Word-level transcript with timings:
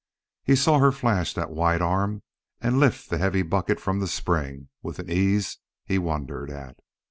He 0.43 0.55
saw 0.55 0.79
her 0.79 0.91
flash 0.91 1.31
that 1.35 1.51
white 1.51 1.79
arm 1.79 2.23
and 2.59 2.79
lift 2.79 3.07
the 3.11 3.19
heavy 3.19 3.43
bucket 3.43 3.79
from 3.79 3.99
the 3.99 4.07
spring 4.07 4.69
with 4.81 4.97
an 4.97 5.11
ease 5.11 5.59
he 5.85 5.99
wondered 5.99 6.49
at. 6.49 6.79